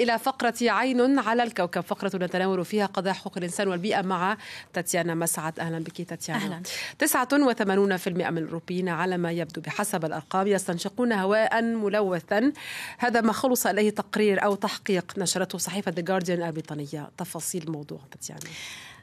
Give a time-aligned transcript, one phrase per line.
[0.00, 1.80] إلى فقرة عين على الكوكب.
[1.80, 4.36] فقرة نتناول فيها قضايا حقوق الإنسان والبيئة مع
[4.72, 5.60] تاتيانا مسعد.
[5.60, 6.44] أهلا بك تاتيانا.
[6.44, 6.62] أهلا.
[6.98, 12.52] 89% من الأوروبيين على ما يبدو بحسب الأرقام يستنشقون هواء ملوثا
[12.98, 17.10] هذا ما خلص إليه تقرير أو تحقيق نشرته صحيفة The Guardian البريطانية.
[17.18, 18.40] تفاصيل الموضوع تاتيانا.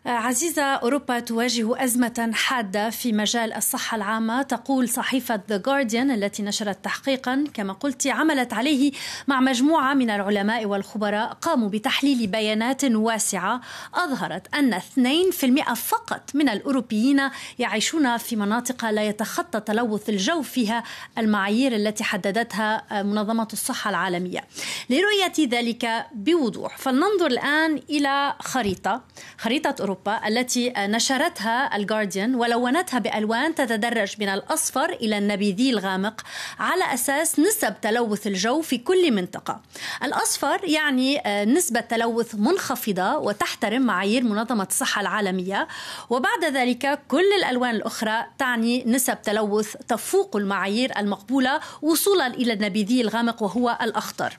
[0.05, 6.85] عزيزة أوروبا تواجه أزمة حادة في مجال الصحة العامة تقول صحيفة The Guardian التي نشرت
[6.85, 8.91] تحقيقا كما قلت عملت عليه
[9.27, 13.61] مع مجموعة من العلماء والخبراء قاموا بتحليل بيانات واسعة.
[13.93, 17.21] أظهرت أن 2% فقط من الأوروبيين
[17.59, 20.83] يعيشون في مناطق لا يتخطى تلوث الجو فيها
[21.17, 24.43] المعايير التي حددتها منظمة الصحة العالمية.
[24.89, 29.01] لرؤية ذلك بوضوح فلننظر الآن إلى خريطة.
[29.37, 36.21] خريطة أوروبا التي نشرتها الجارديان ولونتها بألوان تتدرج من الأصفر إلى النبيذي الغامق
[36.59, 39.61] على أساس نسب تلوث الجو في كل منطقة.
[40.03, 45.67] الأصفر يعني آه، نسبة تلوث منخفضة وتحترم معايير منظمة الصحة العالمية.
[46.09, 53.43] وبعد ذلك كل الألوان الأخرى تعني نسب تلوث تفوق المعايير المقبولة وصولا إلى النبيذي الغامق
[53.43, 54.37] وهو الأخضر.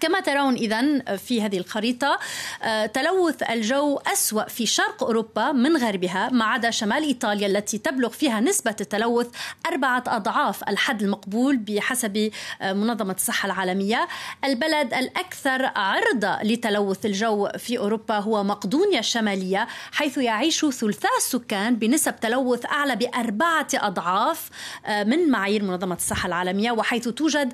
[0.00, 2.18] كما ترون إذا في هذه الخريطة
[2.62, 8.08] آه، تلوث الجو أسوأ في شرق أوروبا من غربها ما عدا شمال إيطاليا التي تبلغ
[8.08, 9.26] فيها نسبة التلوث
[9.66, 12.30] أربعة أضعاف الحد المقبول بحسب
[12.62, 14.08] آه، منظمة الصحة العالمية.
[14.44, 22.20] البلد الأكثر عرضة لتلوث الجو في أوروبا هو مقدونيا الشمالية حيث يعيش ثلثاء السكان بنسب
[22.20, 24.50] تلوث أعلى بأربعة أضعاف
[24.86, 27.52] آه، من معايير منظمة الصحة العالمية وحيث توجد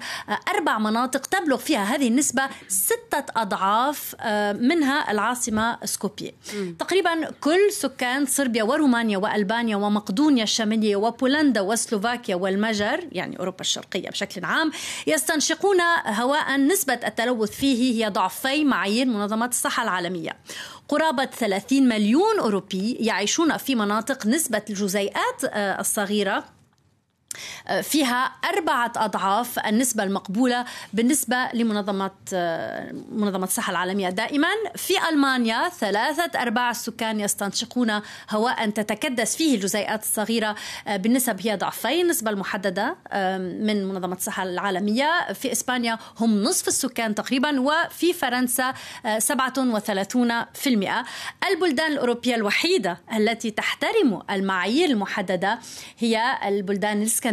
[0.54, 6.30] أربع مناطق تبلغ فيها هذه النسبة بنسبة ستة أضعاف آه، منها العاصمة سكوبية
[6.78, 14.44] تقريبا كل سكان صربيا ورومانيا وألبانيا ومقدونيا الشمالية وبولندا وسلوفاكيا والمجر يعني أوروبا الشرقية بشكل
[14.44, 14.70] عام
[15.06, 20.36] يستنشقون هواء نسبة التلوث فيه هي ضعفي معايير منظمة الصحة العالمية.
[20.88, 26.55] قرابة 30 مليون أوروبي يعيشون في مناطق نسبة الجزيئات آه، الصغيرة.
[27.82, 32.10] فيها أربعة أضعاف النسبة المقبولة بالنسبة لمنظمة
[33.12, 34.10] منظمة الصحة العالمية.
[34.10, 42.02] دائما في ألمانيا ثلاثة أرباع السكان يستنشقون هواء تتكدس فيه الجزيئات الصغيرة بالنسب هي ضعفي.
[42.02, 42.96] النسبة المحددة
[43.36, 45.32] من منظمة الصحة العالمية.
[45.32, 48.74] في إسبانيا هم نصف السكان تقريبا وفي فرنسا
[49.18, 51.04] 37%
[51.50, 55.58] البلدان الأوروبية الوحيدة التي تحترم المعايير المحددة
[55.98, 57.25] هي البلدان الإسكندنافية.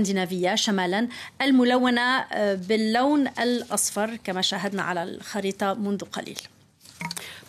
[0.55, 1.07] شمالا
[1.41, 6.39] الملونة آه، باللون الأصفر كما شاهدنا على الخريطة منذ قليل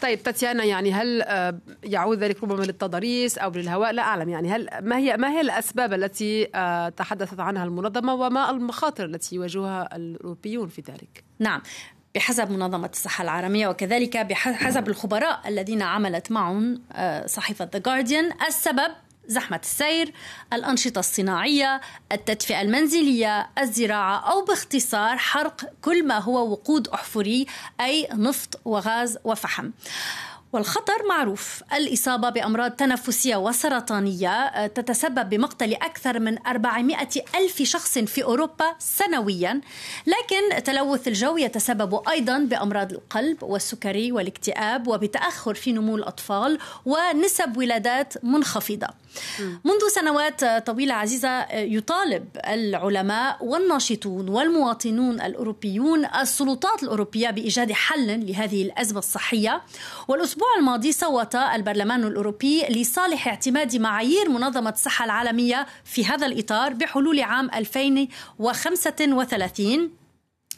[0.03, 4.69] طيب تاتيانا يعني هل آه، يعود ذلك ربما للتضاريس أو للهواء لا أعلم يعني هل
[4.83, 10.69] ما هي ما هي الأسباب التي آه، تحدثت عنها المنظمة وما المخاطر التي يواجهها الأوروبيون
[10.69, 11.63] في ذلك؟ نعم
[12.15, 16.83] بحسب منظمة الصحة العالمية وكذلك بحسب الخبراء الذين عملت معهم
[17.27, 18.93] صحيفة The Guardian السبب
[19.29, 20.13] زحمة السير،
[20.53, 21.81] الأنشطة الصناعية،
[22.13, 27.47] التدفئة المنزلية، الزراعة أو باختصار حرق كل ما هو وقود أحفوري
[27.81, 29.71] أي نفط وغاز وفحم.
[30.55, 31.63] والخطر معروف.
[31.73, 36.97] الإصابة بأمراض تنفسية وسرطانية آه، تتسبب بمقتل أكثر من 400
[37.35, 39.61] ألف شخص في أوروبا سنويا.
[40.07, 48.25] لكن تلوث الجو يتسبب أيضا بأمراض القلب والسكري والاكتئاب وبتأخر في نمو الأطفال ونسب ولادات
[48.25, 48.89] منخفضة.
[49.65, 58.99] منذ سنوات طويلة عزيزة يطالب العلماء والناشطون والمواطنون الأوروبيون السلطات الأوروبية بإيجاد حل لهذه الأزمة
[58.99, 59.63] الصحية.
[60.09, 67.21] والأسبوع الماضي صوت البرلمان الأوروبي لصالح اعتماد معايير منظمة الصحة العالمية في هذا الإطار بحلول
[67.21, 70.04] عام 2035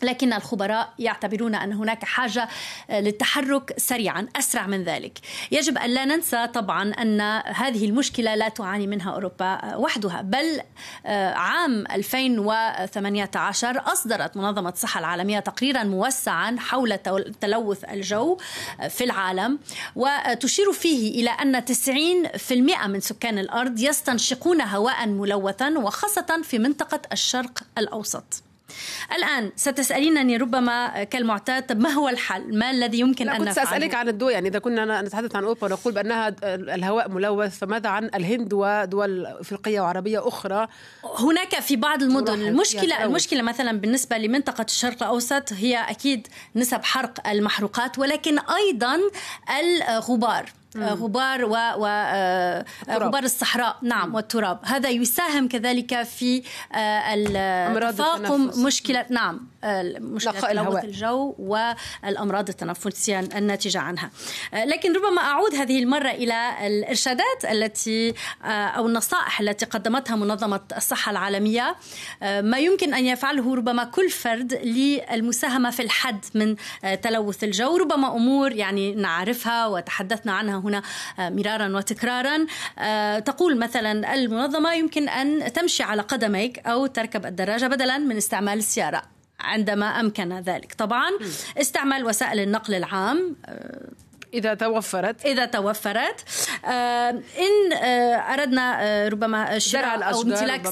[0.02, 2.48] لكن الخبراء يعتبرون أن هناك حاجة
[2.90, 5.18] آه، للتحرك سريعا أسرع من ذلك.
[5.50, 10.60] يجب أن لا ننسى طبعا أن هذه المشكلة لا تعاني منها أوروبا آه، وحدها بل
[11.06, 16.98] آه، عام 2018 أصدرت منظمة الصحة العالمية تقريرا موسعا حول
[17.40, 18.38] تلوث الجو
[18.88, 19.58] في العالم
[19.96, 27.62] وتشير فيه إلى أن 90% من سكان الأرض يستنشقون هواء ملوثا وخاصة في منطقة الشرق
[27.78, 28.42] الأوسط.
[29.16, 34.08] الآن ستسألينني ربما كالمعتاد ما هو الحل؟ ما الذي يمكن أن نفعله كنت سأسألك عن
[34.08, 39.26] الدول يعني إذا كنا نتحدث عن أوروبا ونقول بأنها الهواء ملوث فماذا عن الهند ودول
[39.26, 40.68] أفريقية وعربية أخرى؟
[41.18, 47.28] هناك في بعض المدن المشكلة المشكلة مثلا بالنسبة لمنطقة الشرق الأوسط هي أكيد نسب حرق
[47.28, 48.98] المحروقات ولكن أيضا
[49.60, 50.46] الغبار.
[50.80, 53.76] غبار و, و آه، غبار الصحراء.
[53.82, 54.60] نعم والتراب.
[54.64, 56.42] هذا يساهم كذلك في
[56.72, 59.40] آه، تفاقم مشكلة نعم
[59.98, 64.10] مشكلة تلوث الجو والأمراض التنفسية الناتجة عنها.
[64.52, 68.14] لكن ربما أعود هذه المرة إلى الإرشادات التي
[68.44, 71.76] أو النصائح التي قدمتها منظمة الصحة العالمية.
[72.22, 76.56] ما يمكن أن يفعله ربما كل فرد للمساهمة في الحد من
[77.02, 77.76] تلوث الجو.
[77.76, 80.82] ربما أمور يعني نعرفها وتحدثنا عنها هنا
[81.18, 82.46] مرارا وتكرارا.
[83.20, 89.02] تقول مثلا المنظمة يمكن أن تمشي على قدميك أو تركب الدراجة بدلا من استعمال السيارة
[89.40, 90.74] عندما أمكن ذلك.
[90.74, 91.10] طبعا
[91.58, 93.36] استعمال وسائل النقل العام
[94.34, 95.26] إذا توفرت.
[95.26, 96.24] إذا توفرت.
[96.64, 97.72] إن
[98.30, 100.62] أردنا ربما شراء أو امتلاك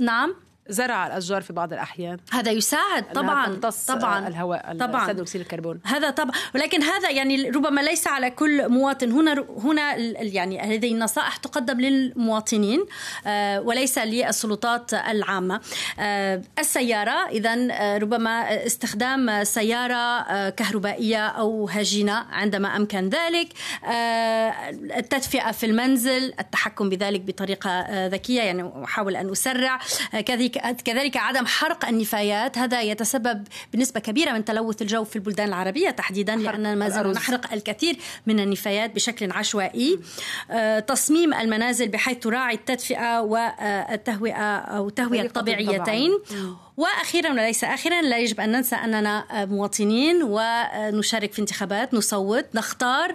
[0.00, 0.34] نعم.
[0.68, 2.16] زرع الأشجار في بعض الأحيان.
[2.32, 5.06] هذا يساعد طبعا طبعا الهواء طبعا.
[5.06, 5.80] ثاني أكسيد الكربون.
[5.84, 9.12] هذا طبعا ولكن هذا يعني ربما ليس على كل مواطن.
[9.12, 12.84] هنا هنا يعني هذه النصائح تقدم للمواطنين
[13.58, 15.60] وليس للسلطات العامة.
[16.58, 17.54] السيارة اذا
[17.98, 23.48] ربما استخدام سيارة كهربائية أو هجينة عندما أمكن ذلك.
[24.96, 29.78] التدفئة في المنزل التحكم بذلك بطريقة ذكية يعني أحاول أن أسرع.
[30.26, 32.58] كذلك كذلك عدم حرق النفايات.
[32.58, 37.52] هذا يتسبب بنسبة كبيرة من تلوث الجو في البلدان العربية تحديدا لأننا ما زلنا نحرق
[37.52, 37.96] الكثير
[38.26, 39.98] من النفايات بشكل عشوائي.
[40.86, 46.10] تصميم المنازل بحيث تراعي التدفئة والتهوئة أو تهوية الطبيعيتين.
[46.76, 53.14] وأخيرا وليس أخيرا لا يجب أن ننسى أننا مواطنين ونشارك في انتخابات نصوت نختار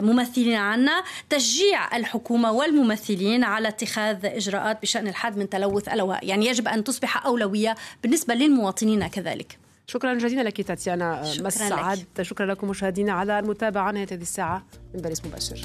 [0.00, 1.02] ممثلين عنا.
[1.30, 7.26] تشجيع الحكومة والممثلين على اتخاذ إجراءات بشأن الحد من تلوث الهواء يعني يجب أن تصبح
[7.26, 9.58] أولوية بالنسبة للمواطنين كذلك.
[9.86, 12.06] شكرا جزيلا لك تاتيانا مسعد.
[12.22, 14.64] شكرا لكم مشاهدينا على المتابعة نهاية هذه الساعة
[14.94, 15.60] من باريس مباشر.